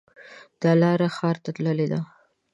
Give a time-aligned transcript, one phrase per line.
[0.61, 2.01] دا لاره ښار ته تللې ده